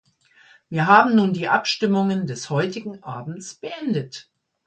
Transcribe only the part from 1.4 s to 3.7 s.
Abstimmungen des heutigen Abends